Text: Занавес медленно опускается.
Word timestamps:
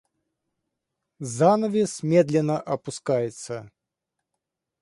Занавес 1.35 2.01
медленно 2.01 2.59
опускается. 2.59 3.69